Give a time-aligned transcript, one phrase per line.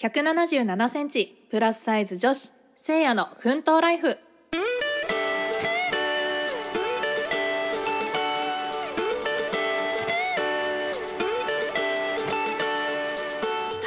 [0.00, 4.16] 177センチプラスサイズ女子せいやの奮闘ライフ。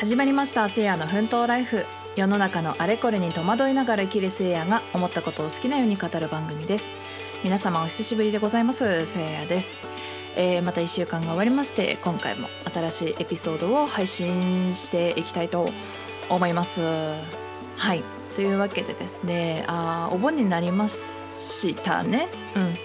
[0.02, 1.86] 始まりましたせいやの奮闘ライフ。
[2.18, 6.94] 世の中のあれこれに戸惑いながら生きるせいやが思ったことを好きなように語る番組です。
[7.42, 9.06] 皆様お久しぶりでございます。
[9.06, 9.86] せいやです。
[10.36, 15.70] えー、また1週間が終わりまして今回も新しいエピソードを配信していきたいと
[16.36, 16.82] 思います。
[17.78, 18.04] はい。
[18.36, 22.28] というわけでですねあお盆になりましたね。
[22.56, 22.76] うん。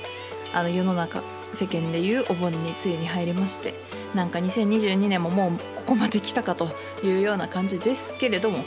[0.52, 3.74] あの世の中世間でいうお盆に梅雨に入りまして
[4.14, 6.68] なんか2022年ももうここまで来たかと
[7.02, 8.64] いうような感じですけれども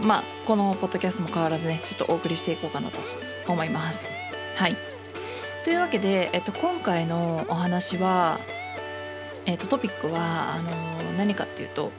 [0.00, 2.98] まあこのポッドキャストも変わらずねちょっとお送りしていこうかなと
[3.48, 4.12] 思います。
[4.56, 4.76] はい。
[5.64, 8.38] というわけで、えっと、今回のお話は、
[9.46, 10.70] えっと、トピックはあの
[11.16, 11.90] 何かっていうと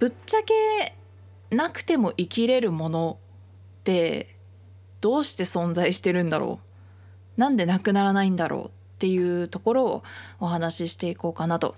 [0.00, 0.97] ぶっちゃけ
[1.50, 3.18] なくても生きれるもの
[3.80, 4.34] って
[5.00, 6.60] どうして存在してるんだろ
[7.36, 10.02] うなんでなくならないんだろうっていうところを
[10.40, 11.76] お話ししていこうかなと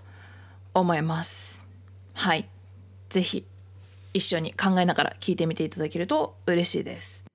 [0.73, 1.67] 思います。
[2.15, 2.49] はい
[3.11, 3.47] ぜひ
[4.15, 7.27] 一緒に考えながら聞いてみていただけると嬉しいです。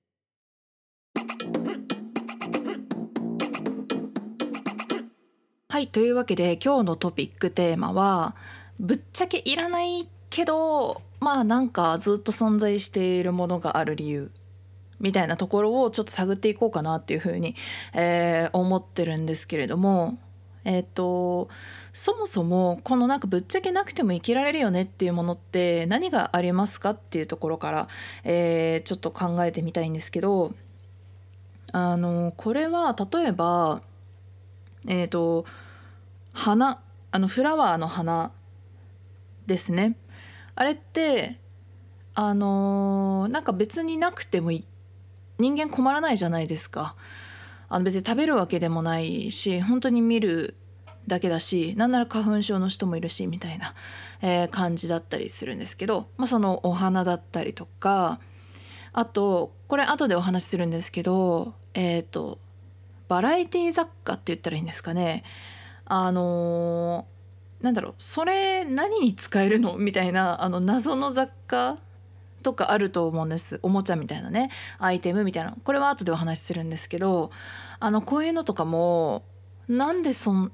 [5.69, 8.35] はいというわけで今日のトピックテーマは
[8.79, 14.29] ぶっちゃけいらないけどまあなんかずっと存在しているものがある理由
[14.99, 17.55] みたいなところをちょっと探っていこうかなっていうふうに、
[17.95, 20.19] えー、思ってるんですけれども
[20.65, 21.49] えっ、ー、と
[21.93, 27.87] そもそもこのなんかぶっちゃけなくても生きられるよねっていうものって何がありますかっていうところから、
[28.23, 30.53] えー、ちょっと考えてみたいんですけど
[31.71, 33.81] あのこれは例えば
[34.87, 35.45] えっ、と
[36.33, 38.29] 花あのフラワーの花
[39.47, 39.95] ですね。
[40.55, 41.37] あれって
[42.13, 46.95] あのー、なんか別になくても人間困らないじゃないですか。
[47.67, 50.55] あの別に食べるわけでもないし本当に見る
[51.07, 53.73] だけだしなんなら花粉症の人もいるしみたいな、
[54.21, 58.19] えー、感じだったりするんですけど、まあ、そのお花だったりとか
[58.93, 62.37] あとこれ後でお話しするんですけどえっ、ー、と
[63.07, 65.23] バラエティ雑貨って言ったらいいんですかね。
[65.85, 67.05] あの、
[67.61, 69.77] なんだろうそれ何に使えるの？
[69.77, 71.77] みたいなあの謎の雑貨
[72.43, 77.31] とかあると思うんですおもちゃみたいなねアイテムみたいなこれは後でお話しするんですけど
[77.79, 79.23] あのこういうのとかも
[79.67, 80.51] なんでそん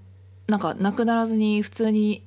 [0.47, 2.23] なんかなくならずに普通に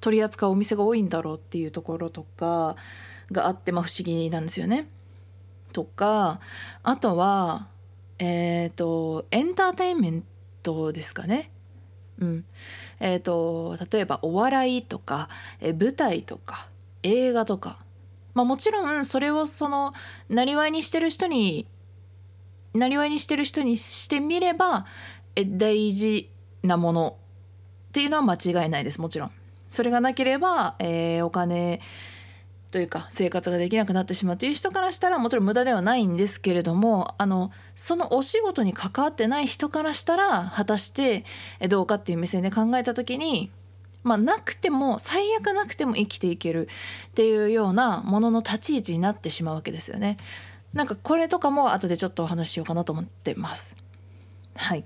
[0.00, 2.76] 取り扱うお店が多いんだろうっていうところとか
[3.32, 4.86] があってまあ不思議なんですよね。
[5.72, 6.40] とか
[6.82, 7.66] あとは
[8.18, 10.24] えっ、ー、とエンターテインメン
[10.62, 11.50] トですかね。
[12.20, 12.44] うん
[13.00, 15.28] えーと、例えばお笑いとか、
[15.60, 16.68] え舞台とか
[17.02, 17.78] 映画とか、
[18.34, 19.92] まあ、もちろんそれをその
[20.28, 21.66] なりわいにしてる人に
[22.72, 24.86] なりわいにしてる人にしてみれば
[25.36, 26.30] え大事
[26.62, 27.16] なもの
[27.88, 29.30] っていうのは間違いないですもちろん。
[29.68, 31.80] それがなければ、えー、お金
[32.74, 41.24] というか生活ができなくなってしまうという人からしたらもちろん無駄ではないんですけれどもあのそのお仕事に関わってない人からしたら果たして
[41.68, 43.52] どうかっていう目線で考えた時に
[44.02, 46.68] まあ、なくても最悪なくても生きていける
[47.06, 50.18] っていうようなものの立ち位置になってしまうわけですよね。
[50.74, 53.76] なんかこれとかも後でちょっとお話ししようかなと思ってます。
[54.56, 54.84] はい、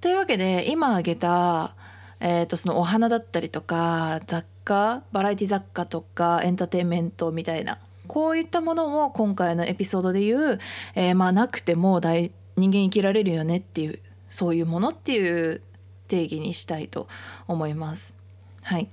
[0.00, 1.76] というわけで今挙げた、
[2.18, 10.58] えー、とそのお花だったりとか雑貨バラエティ雑貨とかエンターテインメントみたいなこういったものを今回のエピソードで言う、
[10.94, 13.98] えー、まあなくても大人間生きられるよねっていう
[14.28, 15.60] そういうものっていう
[16.08, 17.08] 定義にしたいと
[17.46, 18.14] 思います。
[18.62, 18.88] はい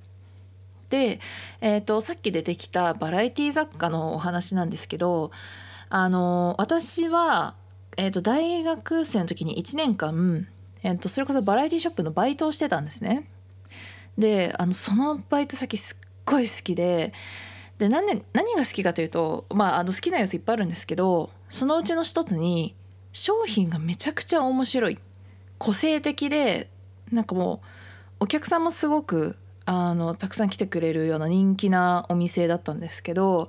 [0.90, 1.22] で、
[1.62, 5.32] えーと、さっき出てきたバラエティ雑貨のお話なんですけど
[5.90, 7.56] あの私は、
[7.96, 10.48] えーと、大学生の時に1年間、
[10.84, 13.26] えーとそれこそバラエティショップのバイトをしてたんですね。
[14.18, 17.14] であのそのバイト先すっごい好きで
[17.78, 22.76] で何で何が好きかというと、まあ、あの好きな要素いっぱいあるんですけどそのうちの一つに
[23.14, 25.00] 商品がめちゃくちゃ面白い。
[25.58, 26.70] 個性的で
[27.12, 27.62] なんかも
[28.20, 29.36] うお客さんもすごく
[29.66, 33.48] あのたくさん来てくれるような人気なお店だったんですけど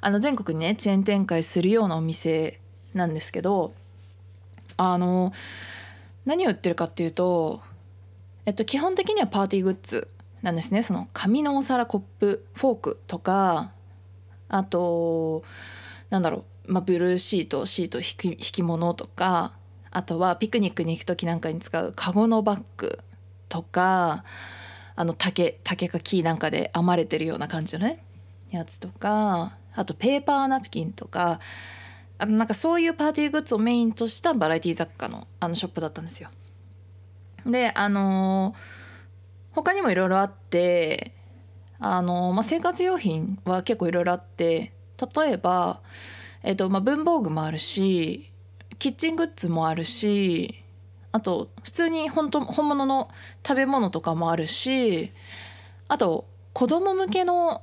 [0.00, 2.58] あの全国にねチェーン展開するようなお店
[2.94, 3.72] なんですけど
[4.76, 5.32] あの
[6.24, 7.60] 何を売ってるかっていうと
[8.44, 10.08] えっと、基本的にはパーティーグッズ
[10.42, 13.70] なんですねその紙のお皿コップフォークとか
[14.48, 15.44] あと
[16.10, 19.52] なんだろう、まあ、ブルーシートシート引き引き物とか
[19.90, 22.98] あとはピクニックに行く時なんかに使うカゴのバッグ
[23.48, 24.24] とか
[24.96, 28.02] あの竹竹か木なんかで編まれてるような感じのね
[28.50, 31.40] やつとかあとペーパーナプキンとか
[32.18, 36.28] あとなんかそういうパーティーグッズをメインとしたバラエティ雑貨のあのショップだったんですよ。
[37.46, 41.12] であのー、他にもいろいろあって
[41.78, 44.72] あのー、まあ、生活用品は結構いろいろあって
[45.16, 45.80] 例えば、
[46.42, 48.30] えーとまあ、文房具もあるし
[48.78, 50.62] キッチングッズもあるし
[51.12, 53.10] あと普通に本当本物の
[53.46, 55.12] 食べ物とかもあるし
[55.88, 57.62] あと子供向けの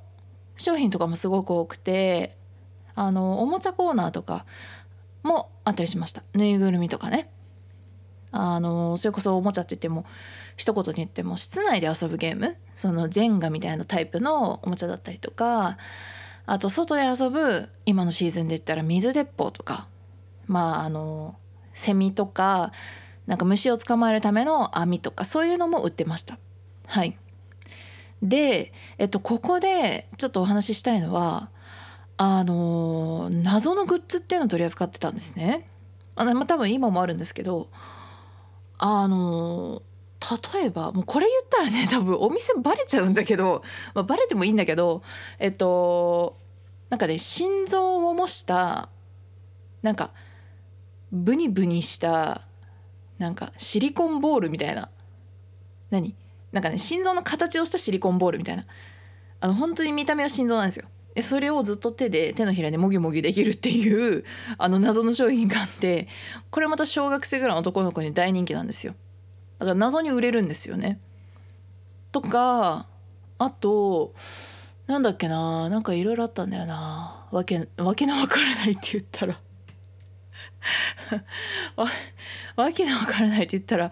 [0.57, 2.35] 商品とかもすごく多くて
[2.95, 4.45] あのおもちゃコーナーとか
[5.23, 6.21] もあったりしました。
[6.33, 7.29] ぬいぐるみとかね。
[8.31, 10.05] あのそれこそおもちゃって言っても
[10.55, 12.55] 一言に言っても室内で遊ぶゲーム？
[12.75, 15.77] そのジェンガみたいなタイプのおもちゃだったりとか
[16.45, 19.87] あと外で遊ぶ今のシーズンで言ったら水鉄砲とか
[20.47, 21.35] まああの
[21.73, 22.71] セミとか
[23.25, 26.37] なんか虫を捕まえるための網とかそういうのも売ってました。
[26.87, 27.17] はい
[28.21, 31.49] で、えっと、ここでちょっとお話ししたいのは
[32.17, 35.69] あの謎のグッズっていうのを取り扱ってたんですね。
[36.17, 37.69] あのまあ、多分今もあるんですけど
[38.79, 39.81] あの
[40.53, 45.03] 例えばもうこれ言ったらね多分お店バレちゃうんだけど、まあ、バレてもいいんだけど
[45.37, 46.35] えっと
[46.89, 48.89] なんかね心臓を模した
[49.81, 50.09] なんか
[51.11, 52.41] ブニブニした
[53.17, 54.89] なんかシリコンボールみたいな。
[55.91, 56.15] 何？
[56.51, 58.65] なんかね心臓の形をしたシリコンボールみたいな。
[59.41, 60.85] あの本当に見た目は心臓なんですよ。
[61.21, 64.23] それをずっと手で手のひらでもぎもぎできるっていう
[64.57, 66.07] あの謎の商品があって
[66.51, 68.95] これまた小学生ぐらいの男の子に大人気なんですよ。
[69.59, 70.99] だから謎に売れるんですよね。
[72.11, 72.85] とか
[73.37, 74.13] あと
[74.87, 77.27] なんだっけななんかいろいろあったんだよな。
[77.31, 79.39] わけわけのわからないって言ったら。
[81.75, 81.87] わ
[82.55, 83.91] わけのわからないって言ったら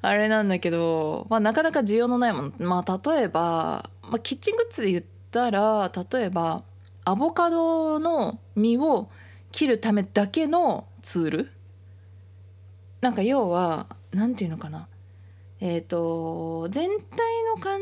[0.00, 6.62] あれなんだけど、まあ、なかなか需要のないもの、まあ、例えば、まあ、キッチングッズで言ってたら例えば
[7.04, 9.08] アボカドの実を
[9.52, 11.50] 切るためだけのツール？
[13.00, 14.88] なんか要は何て言うのかな？
[15.60, 16.96] えっ、ー、と全体
[17.56, 17.80] の感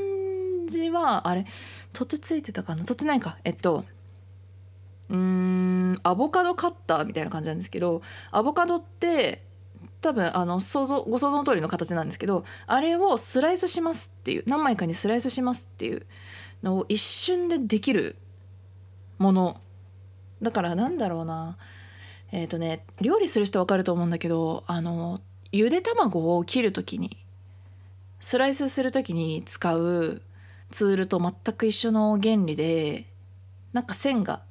[0.68, 1.46] じはあれ？
[1.92, 2.84] 取ってついてたかな？
[2.84, 3.38] 取ってないか。
[3.44, 3.84] えっと
[5.08, 9.44] うーんアボカドカッターみたいな感じなんですけどアボカドって
[10.02, 16.06] 多分あの想像ご想像の通りの形なんですけどあれをスライスしますっていう何枚かにスライスしますっていう
[16.74, 18.16] を一瞬でできる
[19.18, 19.60] もの。
[20.42, 21.56] だからなんだろうな。
[22.32, 25.20] えっ、ー、とね料理する人分かると思うんだけどあの
[25.52, 27.16] ゆで卵を切る時に
[28.20, 30.22] スライスする時に使う
[30.70, 33.06] ツールと全く一緒の原理で
[33.72, 34.42] なんか線が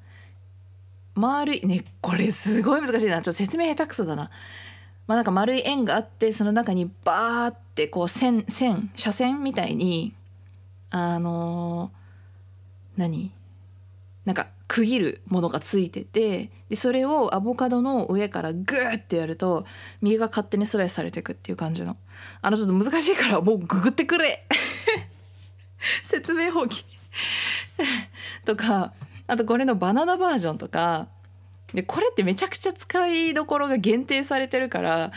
[1.16, 3.16] 丸いねこれすごい難しいな。
[3.16, 4.30] ちょっと説明下手くそだな。
[5.08, 10.14] まあ、なんか丸い円があってその中にバーってこう線線斜線みたいに
[10.90, 12.05] あのー、
[12.98, 13.32] 何？
[14.26, 19.66] なんか区切るものがついててでそれをアボカドの上からグーってやると
[20.02, 21.96] 右が勝手にスライスされていくっていう感じの。
[22.42, 24.44] あのちょっと難しいからもうググってくれ。
[26.04, 26.84] 説明放棄。
[28.46, 28.94] とか
[29.28, 31.08] あとこれのバナナバージョンとか
[31.76, 35.12] でこれってめちゃくちゃ使いどころが限定されてるから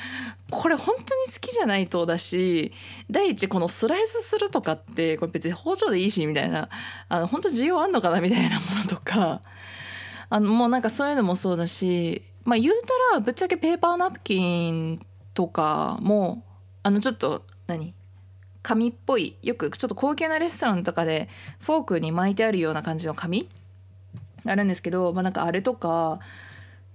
[0.50, 2.72] これ本当に好きじゃないとだし
[3.10, 6.68] 第一このスライスするとかってこれ別に包丁でいいしみたいな
[7.08, 9.40] あの本当需要あんのかなみたいなものとか
[10.30, 15.00] あのもうなんかそういうのもそうだしまあ言うたらぶっちゃけペーパーナプキン
[15.34, 16.42] とかも
[16.82, 17.94] あのちょっと何
[18.62, 21.28] 紙っぽいよくちょっと高級なレストランとかで
[21.60, 23.48] フォークに巻いてあるような感じの紙
[24.44, 26.20] あるんですけど、まあ、なんかあれとか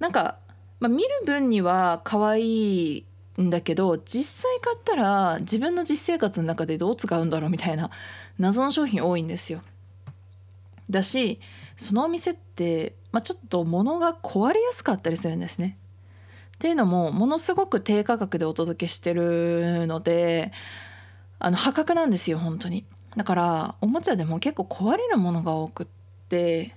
[0.03, 0.35] なんか、
[0.81, 3.05] まあ、見る分には可愛い
[3.41, 7.89] んだけど実際買ったら自分の実生活の中でどう使うんだろうみたいな
[8.37, 9.61] 謎の商品多いんですよ。
[10.89, 11.39] だし
[11.77, 15.77] そのお店って、まあ、ちょっと物が壊れやすかったりするんですね。
[16.57, 20.51] っていうのもものすごく低価格でお届けしてるので
[21.39, 22.83] あの破格なんですよ本当に。
[23.15, 25.87] だからおもちゃでも結構壊れるものが多くっ
[26.27, 26.75] て、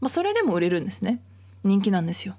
[0.00, 1.20] まあ、それでも売れるんですね。
[1.64, 2.36] 人気なんですよ。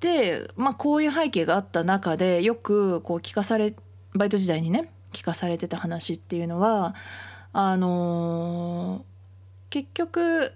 [0.00, 3.74] で、まあ、こういう背景があった中でよくこう聞かされ
[4.14, 6.94] バイト時代にね聞かされてた話っていうのは
[7.52, 9.02] あのー、
[9.70, 10.52] 結局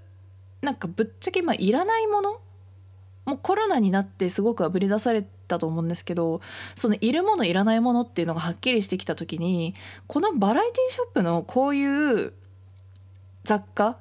[0.61, 2.41] なんかぶっちゃけまあいらないもの
[3.25, 6.41] もうコロナになってすごくあぶり出されたと思うんですけど
[6.75, 9.75] そのいるものいらないものっていうのがはっきりしてきた時に
[10.07, 12.33] このバラエティショップのこういう
[13.45, 13.99] 雑貨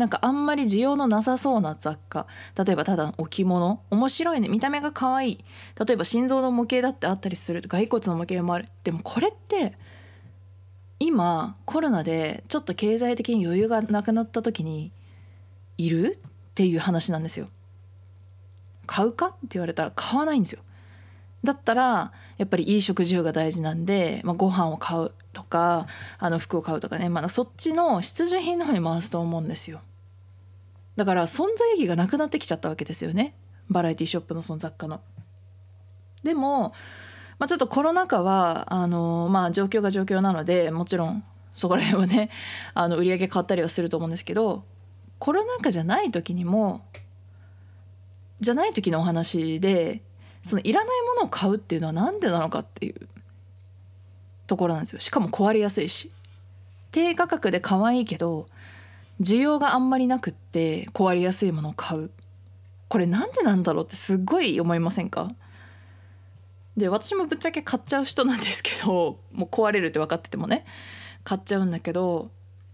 [0.00, 2.26] なんかあんまり需要のなさそうな雑貨。
[2.56, 3.82] 例えばただの置物。
[3.90, 4.48] 面白いね。
[4.48, 5.44] 見た目が可愛い。
[5.78, 7.60] 例えば心臓の模型だってあったりする。
[7.68, 8.64] 骸骨の模型もある。
[8.82, 9.76] でもこれって
[10.98, 14.90] 今コロナでちょっと経済的に余裕がなくなった時に
[15.76, 16.18] いる？
[16.18, 17.48] っていう話なんですよ。
[18.86, 20.62] 買うかって言われたら買わないんですよ。
[21.44, 25.86] だったらやっぱりいい食事が大事なんで、まあ、ご飯を買うとか
[26.18, 29.80] あの服を買うとかね、まあ、そっちの必需品の方に回すと思うんですよ。
[30.96, 33.34] だから存在意義がなくなってきちゃったわけですよね。
[33.70, 35.00] バラエティショップのその雑貨の。
[36.22, 36.74] でも、
[37.38, 42.30] まあ、ちょっとコロナ禍はあの、まあ、状況が状況なのでもちろんそこら辺はね
[42.74, 44.62] あの売り上げ変わったりはすると思うんですけど
[45.18, 46.82] コロナ禍じゃない時にも
[48.40, 50.00] じゃない時のお話で
[50.42, 52.94] そのいらないものを買うっていうのは何でなのかっていう
[54.46, 55.00] ところなんですよ。
[55.00, 56.10] しかも壊れやすいし。
[56.92, 58.48] 低価格で可愛いけど
[59.20, 62.10] 需要があんまりなくって壊れやすいものを買う。
[62.88, 65.30] これなんでなんだろうってすごい思いませんか？
[66.76, 70.64] で私もぶっちゃけ買っちゃう人なんですけど もう壊れるって分かっててもね。
[71.22, 72.30] 買っちゃうんだけど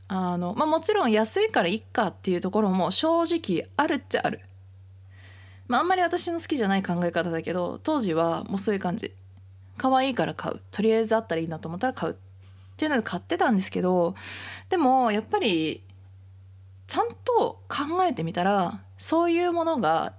[0.07, 4.41] あの、まあ、もちろん安いからいっかっていうところも正直あるっちゃある。
[5.67, 9.12] まあ、あんまり私の好きじゃない考え方だけど当時はもうそういう感じ。
[9.76, 10.61] 可愛いから買う。
[10.71, 12.12] とりあえずあったらいいなと思ったら買う。
[12.12, 12.17] っ
[12.76, 14.15] ていうので買ってたんですけど
[14.69, 15.83] でもやっぱり
[16.87, 20.12] ちゃんと考えてみたらそういうものが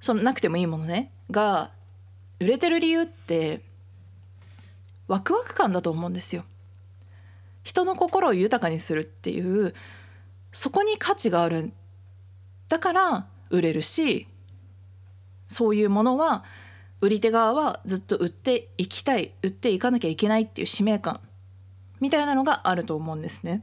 [0.00, 1.70] そのなくてもいいものねが
[2.40, 3.60] 売れてる理由って
[5.08, 6.44] ワクワク感だと思うんですよ。
[7.64, 9.74] 人の心を豊かにするっていう
[10.52, 11.72] そこに価値がある
[12.68, 14.26] だから売れるし
[15.46, 16.44] そういうものは
[17.00, 21.20] 売り手側はずっと売っていきたい売っていかなきゃいけないっていう使命感
[22.00, 23.62] みたいなのがあると思うんですね。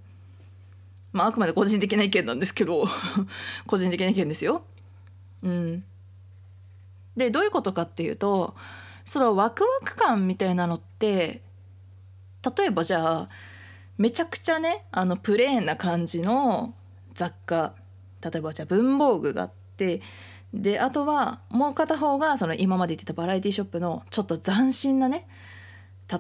[1.16, 2.86] まあ、あくまで個人的な意見なんですけど
[3.66, 4.64] 個人的な意見ですよ。
[5.44, 5.84] うん、
[7.16, 8.54] でどういうことかっていうと
[9.06, 11.42] そのワクワク感みたいなのって
[12.58, 13.30] 例えばじゃあ
[13.98, 16.74] めちゃくちゃねあのプレーンな感じの
[17.14, 17.76] 雑貨
[18.22, 20.02] 例えばじゃあ文房具があって
[20.54, 25.28] であとはもう片方がその今まで言ってたバラエティショップのちょっと斬新なね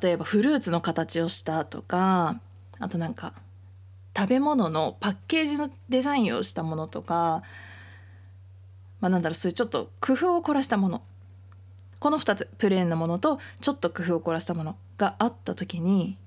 [0.01, 2.39] 例えばフルーツの形をしたとか
[2.79, 3.33] あとなんか
[4.17, 7.43] 食べ物のパッケージのデザインをしたものとか、
[9.01, 11.01] まあ、なんだろうそういうちょっと工夫を凝らしたもの。
[11.99, 16.17] この2つプレーンなものとちょっと工夫を凝らしたものがあった時に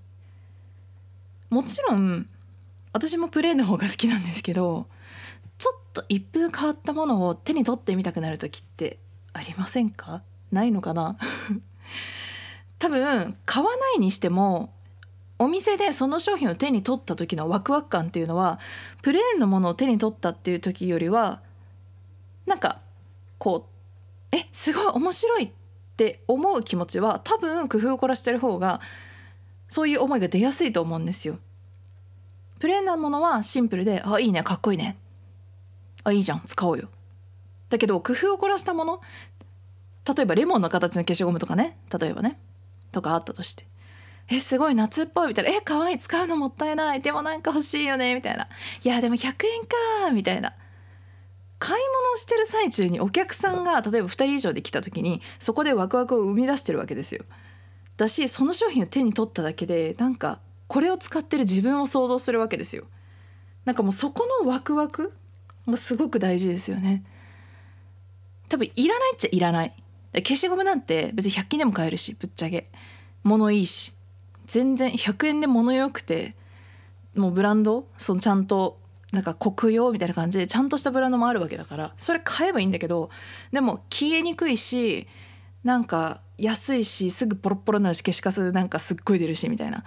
[1.50, 2.26] もちろん
[2.92, 4.86] 私もプレーンの方が好きなんですけど
[5.56, 8.98] ちょっと一風変わったものを手に取ってみたくなる時って
[9.34, 10.22] ありませんか？
[10.50, 11.16] ないのかな？
[12.80, 14.72] 多分買わないにしても
[15.38, 18.58] お店でその商品を手に取った時のワクワク感っていうのは
[19.02, 21.40] プレーンのものを手に取ったっていう時よりは
[22.46, 22.80] なんか
[23.38, 23.66] こ
[24.32, 25.50] うえすごい面白いっ
[25.96, 28.80] て思う気持ちは多分工夫を凝らしてる方が
[29.68, 31.38] そういう思いが出やすいと思うんですよ。
[32.58, 34.96] プレーンなものはシンプルで「あいいねかっこいいね」
[36.02, 36.88] 「あいいじゃん使おうよ」
[37.70, 39.00] だけど工夫を凝らしたもの
[40.04, 42.38] 例えばレモンの形の消しゴムとかね例えばね
[42.90, 43.66] とかあったとして
[44.30, 48.48] 「えすごい夏っぽい」みたいな「え可愛い使うのもったいないでもなんか欲しいよね」みたいな
[48.84, 50.54] 「いやでも100円か」みたいな
[51.58, 57.24] 買い物をしてる最中にお客さんが例えば2人以上で来た時にそこでワクワクを生み出してるわけですよ。
[57.96, 62.84] だしその商品を手に取っただけでなんかこれを使ってる自分を想像するわけですよ。
[63.64, 65.12] なんかもうそこのワクワク
[65.66, 67.02] がすごく大事ですよね。
[68.48, 69.74] 多分いらないっちゃいらない。
[70.14, 72.70] 消しゴムなんて別に100均でも買えるしぶっちゃけ
[73.24, 73.92] 物いいし
[74.48, 76.34] 全然100円で物よくて
[77.14, 77.86] もうブランド？
[77.96, 78.78] そのちゃんと
[79.12, 83.10] なんか国用みたいな感じでちゃんとしたブランドもあるわけだからそれ買えばいいんだけど
[83.52, 85.06] でも消えにくいし
[85.64, 89.84] なんか安いしすぐポロポロになるし消しカスなんかすっごい出るしみたいな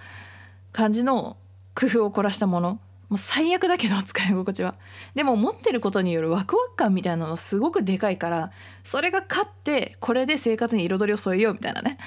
[0.72, 1.36] 感じの
[1.74, 2.78] 工夫を凝らしたもの。
[3.08, 4.74] もう最悪だけど使い心地は。
[5.14, 8.52] でも持ってることによるワクワク感みたいなのすごくでかいから
[8.84, 11.98] それが勝ってこれで生活に彩りを添えようみたいなね。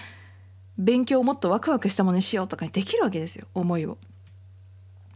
[0.77, 3.97] 勉強をもっとワクワクしたものにしようとかにできるわけですよ思いを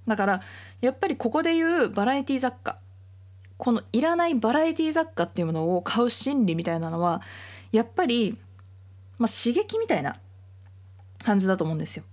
[0.08, 0.42] だから
[0.82, 2.80] やっぱりここで言うバラエティ雑貨
[3.58, 7.22] このいらないバラエティ雑貨っていうものを買う心理みたいなのは
[7.72, 8.38] やっぱり
[9.20, 10.16] まあ、刺激みたいな
[11.24, 12.04] 感じだと思うんですよ。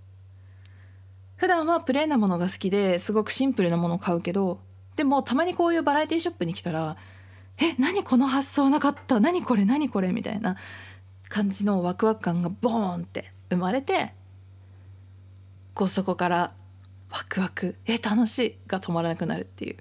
[1.37, 4.59] 普段はプレーなものが好きですごくシンプルなものを買うけど
[4.95, 6.97] でもたまにこういうバラエティショップに来たら
[7.61, 10.57] 「え何この発想なかった何これ何これ」みたいな
[11.29, 14.13] 感じのワクワク感がボーンって生まれて
[15.73, 16.53] こうそこから
[17.11, 19.77] ワクワク「え楽しい」が止まらなくなるっていう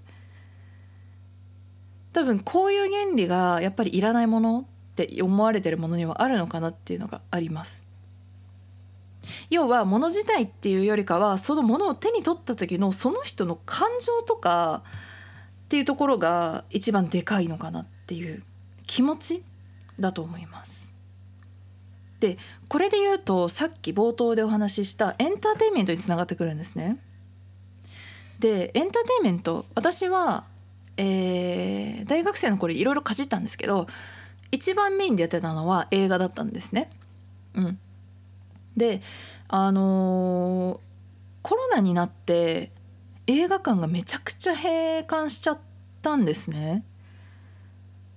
[2.12, 7.84] 多分こういう原理がやっぱりいらないものって思われてるものにはあるのかなっていうのがあります。
[9.50, 14.82] 要は物自体っていうよりかはそのものを手に取った時のその人の感情とか
[15.64, 18.42] っていうところが一番でかいのかなっていう
[18.86, 19.44] 気持ち
[19.98, 20.85] だと思います。
[22.20, 26.98] でこれで言うとさっき冒頭でお話ししたエンターテインメントにつながってくるんですね。
[28.38, 30.44] でエンターテインメント私は、
[30.96, 33.86] えー、大学生の頃いろいろかじったんですけど
[34.50, 36.90] 一番メインでやってたのは映画だったんですね。
[37.54, 37.78] うん、
[38.76, 39.02] で
[39.48, 40.78] あのー、
[41.42, 42.70] コロナになって
[43.26, 45.58] 映画館がめちゃくちゃ閉館しちゃっ
[46.02, 46.84] たんですね。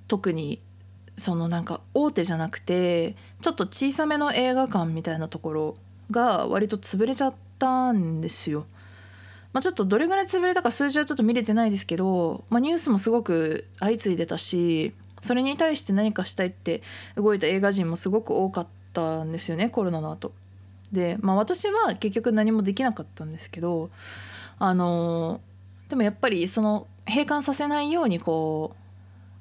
[0.08, 0.60] 特に
[1.20, 5.78] そのなんか大手じゃなくてちょっと小さめの映画館みたいなところ
[6.12, 8.66] が割と潰れちゃったんですよ。
[9.52, 16.84] まあ、ちょっとどれぐらい潰れたか数字はちょっと見れてないですけど、まあ、ニュースもすごく相次いでたしそれに対して何かしたいって
[17.16, 20.34] 動いた映画人もすごく多かったんですよねコロナの後
[20.92, 23.90] で、まあ、私は結局何もできなかったんですけど
[24.60, 25.42] あの
[25.90, 28.79] でもやっぱりその閉館させないようにこう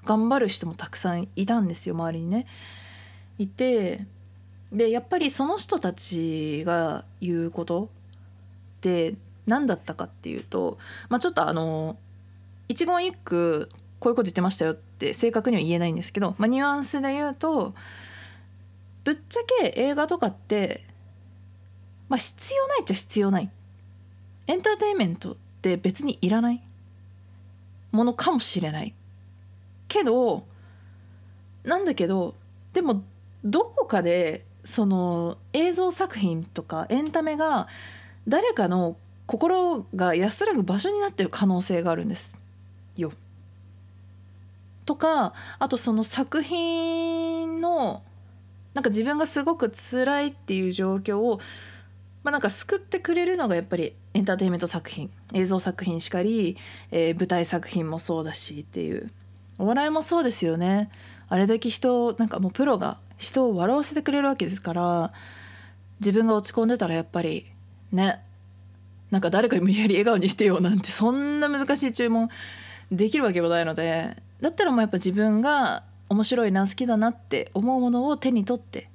[0.09, 2.47] 頑張る人もたくさんいたんですよ周りにね。
[3.39, 4.07] いて
[4.73, 7.91] でやっぱりその人たちが言うこと
[8.79, 10.79] って何だったかっていうと、
[11.11, 11.99] まあ、ちょっとあの
[12.69, 17.75] 一言一句こういうこと言ってましたよって正確には言えないんですけど、まあ、ニュアンスで言うと
[19.05, 20.87] ぶっちゃけ映画とかって、
[22.09, 23.51] まあ、必要ないっちゃ必要ない。
[24.47, 26.63] エンターテインメントって別にいらない。
[27.93, 28.95] ものかもしれない。
[29.89, 30.45] けど
[31.65, 32.35] なんだけど
[32.73, 33.03] でも
[33.45, 37.69] どこかでその映像作品とかエンタメが
[38.27, 42.41] 誰かの心が安らぐ場所になってる可能性があるんです
[42.97, 43.13] よ。
[44.87, 48.03] とかあとその作品の
[48.73, 51.41] なんか自分がすごく辛いっていう状況を、
[52.23, 56.57] まあ、なんか救ってくれるのがやっぱりエンターテインメント作品映像作品しかり、
[56.91, 59.11] えー、舞台作品もそうだしっていう
[59.59, 60.91] お笑いもそうですよね。
[61.29, 65.13] あれだけ人なんかもうプロが人を笑わせてくれるわけですから
[66.01, 67.47] 自分が落ち込んでたらやっぱり
[67.93, 68.21] ね
[69.11, 72.29] なんか誰かに無理やり笑顔にしてよなんてそんな難しい注文
[72.91, 78.89] できるわけもないのでだったらもうやっぱ自分が面白いな好きだなって思うものを手に取って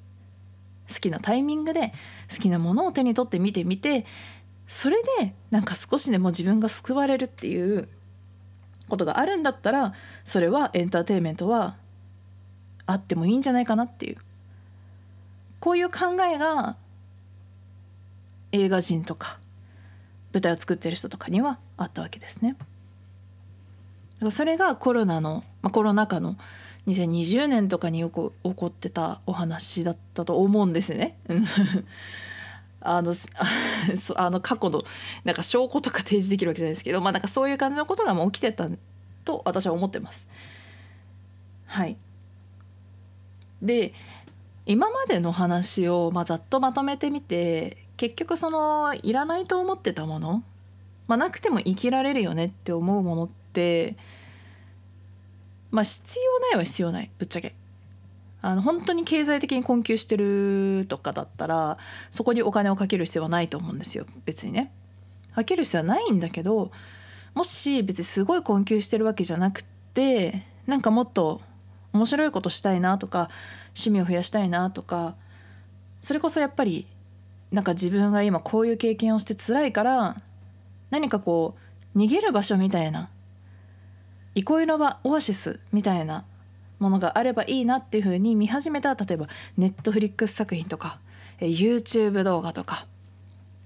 [0.89, 1.93] 好きなタイミングで
[2.32, 4.06] 好きなものを手に取って見てみて
[4.67, 7.88] それでなんか少しでも自分が救われるっていう
[8.93, 11.75] ことがあるんだったらそれはエンターテインメントは
[12.86, 14.17] あってもいいんじゃないかなっていう
[15.60, 16.75] こういう考えが
[18.51, 19.39] 映画人とか
[20.32, 22.56] 舞台を作ってる人とかにはあったわけですね。
[24.32, 26.38] それがコロナの、まあ、コロナ禍の
[26.88, 31.17] 2020年とかによく起こってたお話だったと思うんですね。
[32.86, 33.13] あの
[34.15, 34.82] あの過去の
[35.24, 38.67] なんか証拠とか提示できるわけじゃないですけど、まあ、なんかそういう感じのことがもう起きてた
[39.24, 40.28] と私は思ってます。
[41.65, 41.98] はい、
[43.62, 43.93] で
[44.65, 50.43] 今までの話をまあざっとまとめてみて結局そのいらないと思ってたもの、
[51.08, 53.96] まあ、なくても生きられるよねって思うものって
[55.72, 57.56] まあ必要ないは必要ないぶっちゃけ。
[58.45, 61.77] あの本当に経済的に困窮してるとかだったら
[62.12, 64.73] そこにお金をかける必要はないと思うんですよ別にね。
[65.34, 66.69] かける必要はないんだけど
[67.34, 71.41] もし別にすごい困窮してるわけじゃなくてなんかもっと
[71.93, 73.29] 面白いことしたいなとか
[73.67, 75.15] 趣味を増やしたいなとか
[76.01, 76.86] それこそやっぱり
[77.51, 80.21] なんか自分が今こういう経験をして辛いから
[80.89, 81.56] 何かこ
[81.95, 83.10] う逃げる場所みたいな
[84.36, 86.25] 憩いの場オアシスみたいな
[86.79, 90.99] ものがあればいいなっていうふうに見始めた例えばネットフリックス作品とか
[91.39, 92.88] YouTube 動画とか、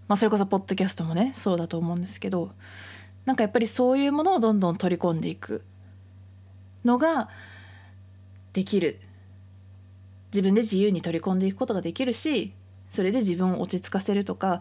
[0.07, 2.51] まあ、それこそポッドキャストもねそうだと思うんですけど
[3.25, 5.63] なんかやっぱりそういうものをどんどん取り込んでいく
[6.85, 7.29] のが
[8.53, 9.01] できる。
[10.31, 12.53] 自分で自由に取り込んでいくことができるし
[12.89, 14.59] それで自分を落ち着かせるとか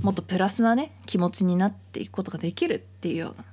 [0.00, 3.44] もっとプラスなね気持ちになっていくことができるっていうような。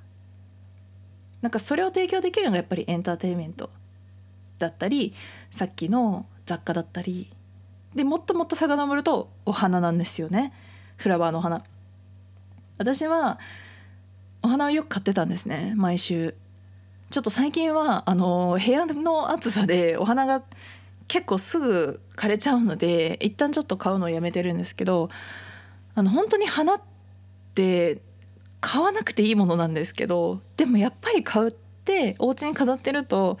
[1.42, 3.70] なんかそれを提供できるのがやっぱりエンターテインメント。
[4.58, 5.14] だったり
[5.50, 7.30] さっきの雑貨だったり
[7.94, 10.52] でもっともっと遡るとお花なんですよね。
[10.96, 11.64] フラワーのお花。
[12.76, 13.38] 私は
[14.42, 16.34] お花をよく買ってたんですね毎週。
[17.10, 20.42] ちょっと最近はあの部屋の暑さでお花が
[21.08, 25.08] 結構すぐ枯れちゃうので一旦ちょっと買うのをやめてるんですけど
[25.94, 26.80] あの本当に花っ
[27.54, 28.02] て
[28.60, 33.38] 買わなくていいものなんですけどでもやっぱり買うってお家に飾ってると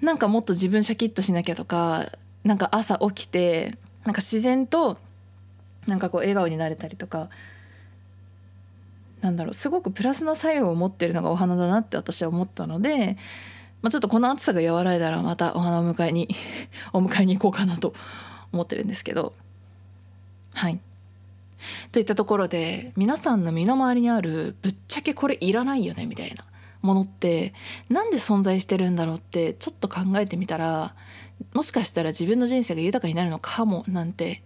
[0.00, 2.12] なんかもっと自分シャキッとしなきゃとか
[2.44, 4.96] なんか朝起きてなんか自然と
[5.86, 7.28] なんかこう笑顔になれたりとか
[9.20, 13.16] なんだろうすごくプラスな作用を持ってるのがお花だなって私は思ったので、
[13.82, 16.28] まあ、ちょっとこの暑さが和らいだらまたお花を迎えに
[16.92, 17.94] お迎えに行こうかなと
[18.52, 19.32] 思ってるんですけど。
[20.54, 20.80] はい。
[21.90, 26.44] といったところで皆さんの身の回りにあるぶっちゃけこれいらないよねみたいな。
[26.82, 27.54] ものって
[27.88, 30.94] なんで存在してるんだろうってちょっと考えてみたら
[31.54, 34.42] もしかしたら自分の人生が豊かになるのかもなんて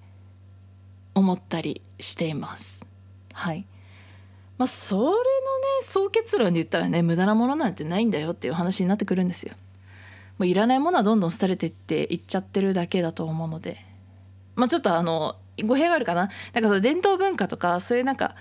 [1.14, 2.87] 思ったりしています。
[3.35, 3.66] はい
[4.59, 5.16] まあ、それのね
[5.83, 9.55] 総結論で言ったらね無駄なものなんてないんだよっていう話になってくるんですよ。
[10.38, 13.85] もういらないものはどんどん廃れてっていっちゃってるだけだと思うので
[14.55, 18.35] まあちょっとあの語弊があるかななんかその伝統文化とかそういうなんか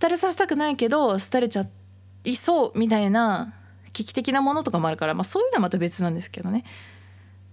[0.00, 1.79] 廃れさせたくないけど廃れちゃって
[2.24, 3.54] いそうみたいな
[3.92, 6.64] 危機的なものとかもあるから、まあ、そういうのはまた別なんですけどね。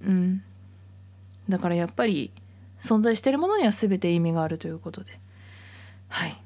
[0.01, 0.43] うん、
[1.49, 2.32] だからやっぱり
[2.82, 5.19] 存在してるものには全て意味があるということで。
[6.10, 6.38] はい、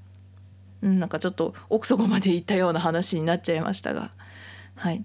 [0.82, 4.12] うん、なんかちょっと奥底までいったような話になっちゃいましたが。
[4.76, 5.04] はい。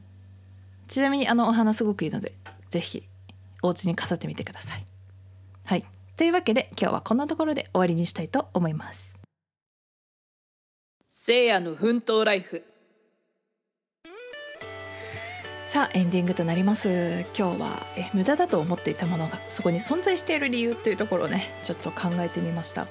[0.88, 2.33] ちなみにあのお花すごくいいので
[2.70, 3.02] 是非
[3.62, 4.87] お家に飾ってみてください。
[5.64, 5.85] はい。
[6.16, 9.16] というわけで今日はこんなところで終わりにしたいと思います。
[11.09, 12.64] せいやの奮闘ライフ。
[15.66, 22.87] さあエンディングとなります今日はえ無駄だと思っていたものがそこに存在している理由というところをねちょっと考えてみました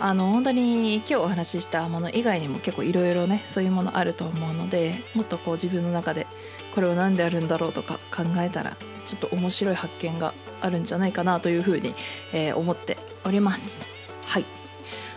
[0.00, 6.26] あの本当に今日お話ししたもの以外にも結構いろいろねそういうものあると思うのでもっとこう自分の中で
[6.74, 11.92] これは何であるんだろうとか考えたらちょっと面白い発見があるんじゃないかなというふうに、
[12.32, 13.86] えー、思っております。
[14.24, 14.46] はい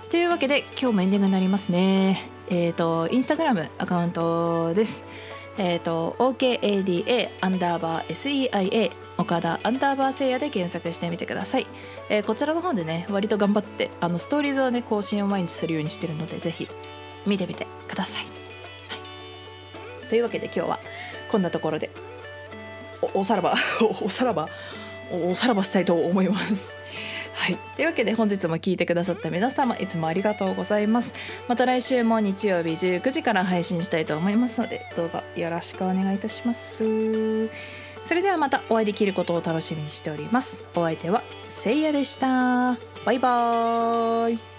[0.09, 2.27] というわけで今日もエンディングになりますね。
[2.49, 5.05] えっ、ー、とインスタグラムアカウントです。
[5.63, 11.67] え、ー、と OKADA アンダーバー SEIA 岡田アンダーバーせいやで検索してみてください。
[12.09, 16.67] えー、こちらの方でね割と頑張ってあのストーリーズはね更新を毎日するようにしてるのでぜひ
[17.27, 18.23] 見てみてください。
[18.23, 18.29] は
[20.03, 20.79] い、というわけで今日は
[21.29, 21.91] こんなところで
[23.13, 23.53] おさらば
[24.03, 24.49] おさらば
[25.11, 26.80] おさらばしたいと思います。
[27.33, 31.13] はい、というわけで本日も聞いてくださった皆様いつもありがとうございます。
[31.47, 37.49] また来週も日曜日19時から配信したいと思いますのでどうぞよろしくお願いいたします。
[38.03, 40.63] それではまたお会いできることを楽しみにしております。
[40.75, 42.77] お相手はせいやでした。
[43.05, 44.50] バイバーイ。